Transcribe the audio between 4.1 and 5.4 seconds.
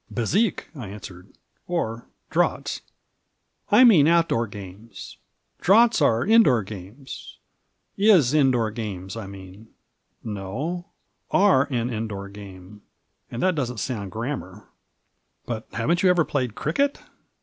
Aoor games;